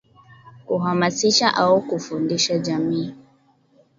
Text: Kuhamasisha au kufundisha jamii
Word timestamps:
Kuhamasisha 0.65 1.55
au 1.55 1.81
kufundisha 1.81 2.57
jamii 2.57 3.13